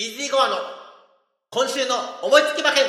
[0.00, 0.56] イージーゴアの
[1.50, 2.84] 今週の思いつき馬券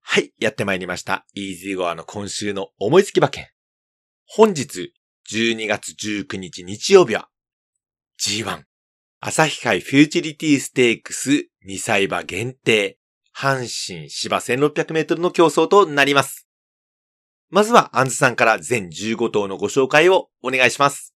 [0.00, 1.26] はい、やってまいりました。
[1.34, 3.48] イージーゴアの今週の思いつき馬券。
[4.28, 4.92] 本日
[5.32, 7.30] 12月19日日曜日は
[8.20, 8.62] G1
[9.18, 13.00] 朝日杯フューチュリティステークス2歳馬限定
[13.36, 16.46] 阪神芝1600メートルの競争となります。
[17.52, 21.14] まずは、アンズさんから全15頭のご紹介をお願いします。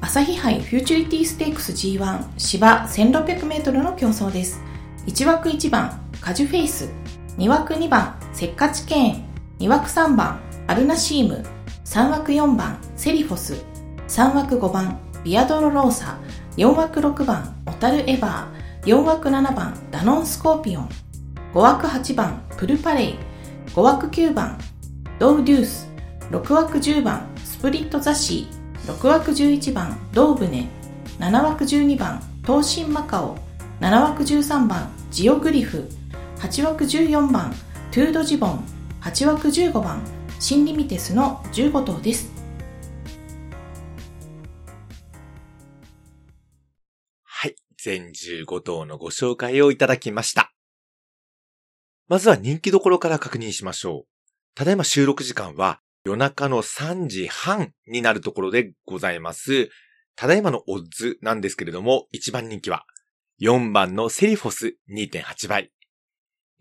[0.00, 4.62] 朝日杯フューチュリティステークス G1 芝 1600m の競争です。
[5.06, 6.88] 1枠1番カジュフェイス。
[7.36, 9.24] 2枠2番せっかちケーン
[9.58, 11.44] 2枠3番アルナシーム。
[11.84, 13.62] 3枠4番セリフォス。
[14.08, 16.18] 3枠5番ビアドロローサ。
[16.56, 18.86] 4枠6番オタルエバー。
[18.86, 20.88] 4枠7番ダノンスコーピオン。
[21.52, 23.27] 5枠8番プルパレイ。
[23.78, 24.58] 5枠9番
[25.20, 25.88] ドウデュース
[26.32, 30.68] 6枠10番スプリットザシー6枠11番ドーブネ
[31.20, 33.38] 7枠12番トウシンマカオ
[33.78, 35.88] 7枠13番ジオグリフ
[36.38, 37.54] 8枠14番
[37.92, 38.64] トゥードジボン
[39.00, 40.02] 8枠15番
[40.40, 42.32] シンリミテスの15頭です
[47.22, 47.54] はい。
[47.80, 50.52] 全15頭のご紹介をいただきました。
[52.08, 54.08] まずは人気どころから確認しましょう。
[54.54, 59.68] ただいま収録時間は夜中の3時半になるところでございます。
[60.16, 62.86] ただいまのオッズなんですけれども、1番人気は
[63.42, 65.70] 4番のセリフォス2.8倍。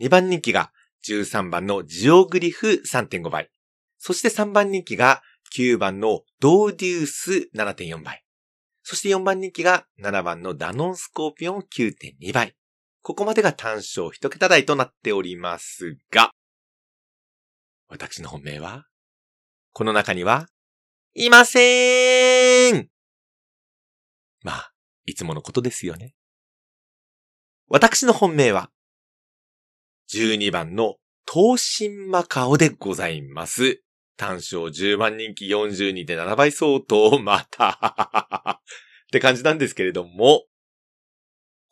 [0.02, 0.74] 2番人気が
[1.08, 3.50] 13番のジオグリフ3.5倍。
[3.98, 5.22] そして3番人気が
[5.56, 8.22] 9番のドーデュース7.4倍。
[8.84, 12.57] そして4番人気が7番のダノンスコーピオン9.2倍。
[13.08, 16.32] ここまでが単勝一桁台となっておりますが、
[17.88, 18.86] 私の本命は、
[19.72, 20.50] この中には、
[21.14, 22.90] いません
[24.44, 24.72] まあ、
[25.06, 26.16] いつものことですよね。
[27.70, 28.72] 私の本命は、
[30.14, 33.82] 12番の東進マカオでございます。
[34.18, 40.44] 単勝10番人気42.7倍相当、また、 って感じなんですけれども、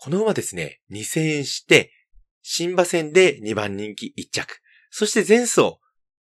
[0.06, 1.92] この馬ですね、2戦して、
[2.44, 4.60] 新馬戦で2番人気1着。
[4.92, 5.80] そして前走、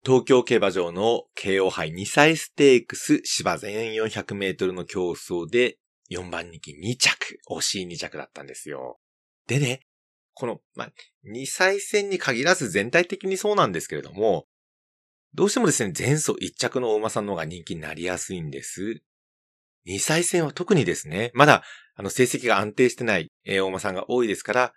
[0.06, 5.80] 東京競馬場の京王杯2歳ステークス芝全400メートルの競争で
[6.12, 9.00] 4番人気2着、惜しい2着だったんですよ。
[9.48, 9.82] でね、
[10.36, 10.92] この、ま、
[11.34, 14.46] 2歳戦に限らず全体的にそうなんですけれども、
[15.34, 19.02] どうしてもですね、前走1着のお馬さんの方が人気になりやすいんです。
[19.88, 21.64] 2歳戦は特にですね、まだ、
[22.02, 24.74] あの、成績が安定してない、えー、お馬さんが多いですから、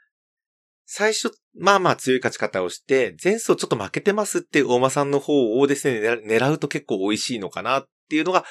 [0.84, 8.44] 最初、まあまあ強い勝ち方をして、前走ちょっと負けてますっていうお馬さんの方をですね、狙うと結構美味しいのかなっていうのが、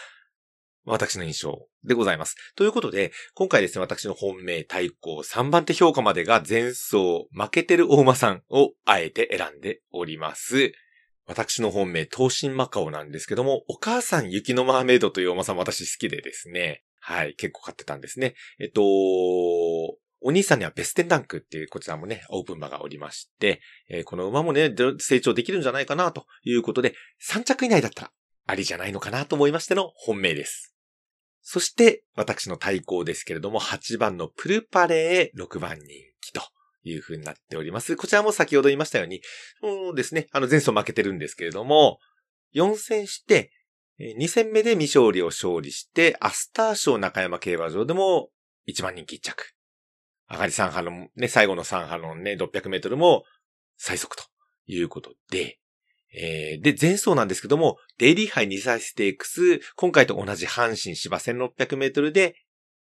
[0.86, 2.36] 私の印象でございます。
[2.56, 10.74] ということで、今回ですね、私の本命対抗3番手評価までが前走負けてるお馬さんをあえて選んでおります。
[11.28, 18.34] 私の本命、東進マカオなんですけども、お母さん雪のマーメイドというお馬さん私好きでですね、はい、結構買ってたんですね。
[18.60, 23.60] えっと、お兄さんにはベステンランクっていうこちらもね、オープン馬がおりまして、
[23.90, 26.96] えーこの馬もね、成長できるんじゃないかなということで、
[27.30, 28.12] 3着以内だったら
[28.48, 30.74] ありじゃないのかなと思いましての本命です。
[31.42, 35.88] そして、私の対抗ですけれども、8番のプルパレー6番人
[36.22, 36.42] 気と
[36.86, 37.98] いう風になっております。
[37.98, 39.22] こちらも先ほど言いましたように、
[39.60, 42.00] そうですね、あの前走負けてるんですけれども、
[42.56, 43.52] 4戦して、
[44.00, 48.30] 2戦目で未勝利を勝利して、アスター賞中山競馬場でも
[48.68, 49.54] 1番人気1着。
[50.30, 53.24] 上がり3波のね、最後の3波のね、600メートルも
[53.78, 54.24] 最速と
[54.66, 55.60] いうことで、
[56.16, 62.36] えーで、前走なんですけども、デイリー杯2歳ステークス、今回と同じ阪神芝1600メートルで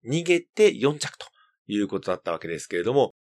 [0.07, 1.27] 逃げて4着と
[1.67, 3.15] いうことだったわけですけれども、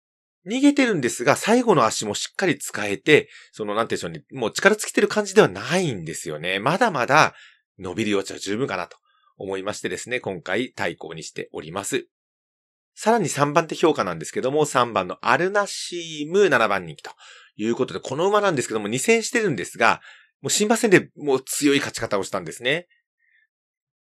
[0.46, 6.60] 逃げてるんですが、最後の足もしっかり使えて、その、なんていうんでしょうね、もう力尽きてる感じではないんですよね。
[6.60, 7.36] まだまだ
[7.82, 8.98] 伸びる余地は十分かなと
[9.38, 12.08] 思いましてですね、今回対抗にしております。
[12.94, 17.12] さらに3番手評価なんですけども、3番のアルナシーム7番人気と
[17.56, 20.02] いうことで、この馬なんですけども2戦してるんですが、
[20.42, 22.88] もう新馬戦でもう強い勝ち方をしたんですね。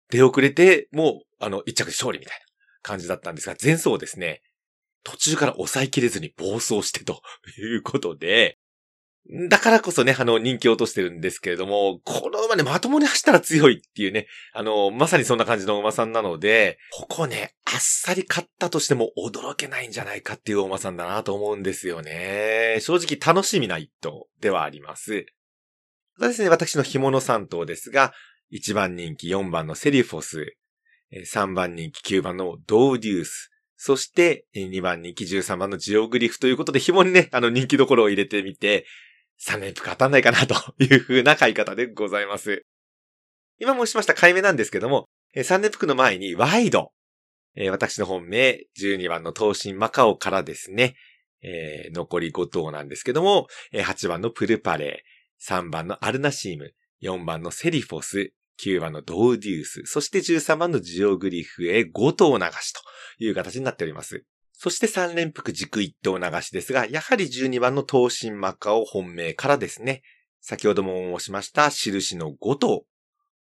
[0.09, 2.45] 出遅れて、もう、あの、一着勝利みたいな
[2.81, 4.41] 感じだったんですが、前走ですね、
[5.03, 7.21] 途中から抑えきれずに暴走してと
[7.57, 8.57] いうことで、
[9.50, 22.77] だからこそね、あの、人気を落としてるんですけれども、この馬ね、まともに走ったら強いっていうね、あの、まさにそんな感じの馬さんなので、ここね、あっさり勝ったとしても驚けないんじゃないかっていう馬さんだなと思うんですよね。
[22.79, 25.25] 正直楽しみな一頭ではあります。
[26.15, 28.13] またですね、私の紐の3頭ですが、
[28.53, 30.56] 1番人気4番のセリフォス、
[31.12, 38.85] 3番人気9番のドーデュース、そして2番人気13番のジオグリフということで紐にね、あの人気どころを入れてみて、
[39.45, 42.63] 3連複当たんないかなと いう風な買い方でございます。
[43.59, 45.05] 今申しました買い目なんですけども、
[45.35, 46.91] 3連複の前にワイド、
[47.71, 50.95] 私の本命12番の東進マカオからですね、
[51.41, 58.31] えー、残り5頭なんですけども、8番のプルパレー、3番のアルナシーム、4番のセリフォス、
[58.63, 62.81] 9番のドーデュース、そして13番のジオグリフへ5頭流しと
[63.19, 64.23] いう形になっております。
[64.59, 70.01] そして3連複軸1頭流しですが、やはり12番の東進マカオ本命からですね、
[70.42, 72.83] 先ほども申しました印の5頭。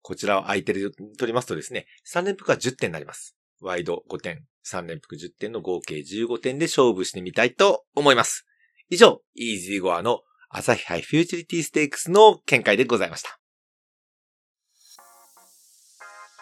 [0.02, 3.38] こちらを相手で取りますとですね、3連複は10点になります。
[3.62, 8.46] ワイド5点、3連複10点の合計15点で勝負してみたいと思います。
[8.90, 13.40] 以上、イージーゴアの朝日杯フューチュリティステークスの見解でございました。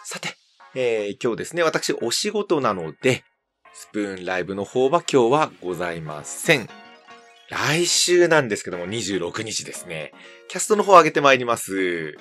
[0.03, 0.35] さて、
[0.73, 3.23] えー、今日ですね、私お仕事なので、
[3.77, 6.69] スプーンライブの方は今日はございません。
[7.49, 10.13] 来週なんですけども、26日ですね。
[10.47, 12.15] キャストの方を上げてまいります。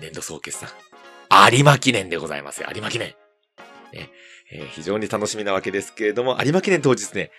[0.00, 0.70] 年度総決算。
[1.52, 2.62] 有馬記念でございます。
[2.62, 3.08] 有馬記念。
[3.92, 4.10] ね
[4.50, 7.30] えー、非常に楽しみなわけですけれども、有馬記念当日ね、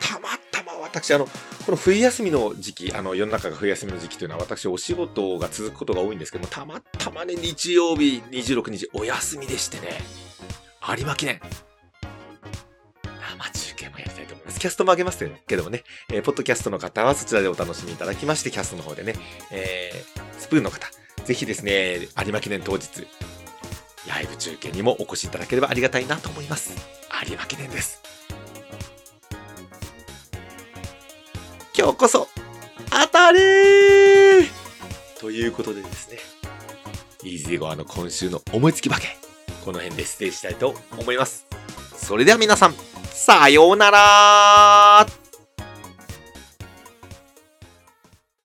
[0.00, 10.00] たまたま私、あの、この冬休みの時期、あの、世の中が冬休みの時期というのは私お仕事が続くことが多いんですけども、たまたまね、日曜日26日お休みでしてね、
[10.98, 11.40] 有馬記念。
[14.56, 14.60] ます。
[14.60, 19.14] キャストもあげますけどもね、えー、ポッドキャストの方はそちらでお楽しみいただきまして、キャストの方でね、
[19.50, 20.88] えー、スプーンの方、
[21.24, 23.06] ぜひですね、有馬記念当日、
[24.08, 26.74] ライブ中継にもお越しいただければありがたいなと思います。
[27.28, 28.02] 有馬記念です。
[31.76, 32.28] 今日こそ、
[32.90, 33.38] 当たり
[35.20, 36.18] ということでですね、
[37.22, 39.18] イージーゴアの今週の思いつき化け、
[39.64, 41.46] この辺で失礼したいと思います。
[41.96, 42.74] それでは皆さん、
[43.16, 45.06] さようなら